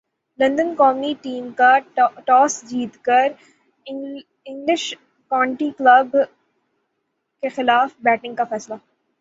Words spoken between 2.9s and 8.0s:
کر English county club کیخلاف